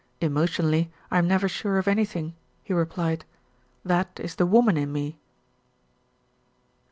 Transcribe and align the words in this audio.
"Emotionally, 0.19 0.91
I 1.11 1.19
am 1.19 1.27
never 1.27 1.47
sure 1.47 1.77
of 1.77 1.87
anything," 1.87 2.33
he 2.63 2.73
replied. 2.73 3.23
"That 3.85 4.19
is 4.19 4.33
the 4.33 4.47
woman 4.47 4.75
in 4.75 4.91
me." 4.91 5.19